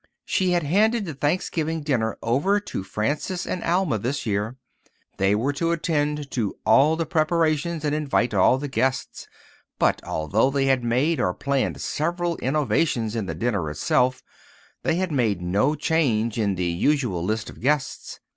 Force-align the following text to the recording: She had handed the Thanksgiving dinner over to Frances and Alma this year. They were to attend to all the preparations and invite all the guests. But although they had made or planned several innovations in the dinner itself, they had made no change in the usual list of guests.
She 0.25 0.53
had 0.53 0.63
handed 0.63 1.05
the 1.05 1.13
Thanksgiving 1.13 1.81
dinner 1.81 2.17
over 2.23 2.59
to 2.59 2.83
Frances 2.83 3.45
and 3.45 3.63
Alma 3.63 3.99
this 3.99 4.25
year. 4.25 4.55
They 5.17 5.35
were 5.35 5.53
to 5.53 5.71
attend 5.73 6.31
to 6.31 6.55
all 6.65 6.95
the 6.95 7.05
preparations 7.05 7.85
and 7.85 7.93
invite 7.93 8.33
all 8.33 8.57
the 8.57 8.67
guests. 8.67 9.27
But 9.77 10.03
although 10.03 10.49
they 10.49 10.65
had 10.65 10.83
made 10.83 11.19
or 11.19 11.35
planned 11.35 11.81
several 11.81 12.37
innovations 12.37 13.15
in 13.15 13.27
the 13.27 13.35
dinner 13.35 13.69
itself, 13.69 14.23
they 14.81 14.95
had 14.95 15.11
made 15.11 15.39
no 15.39 15.75
change 15.75 16.39
in 16.39 16.55
the 16.55 16.65
usual 16.65 17.23
list 17.23 17.51
of 17.51 17.61
guests. 17.61 18.19